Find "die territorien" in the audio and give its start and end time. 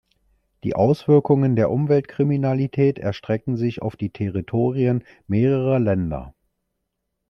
3.95-5.03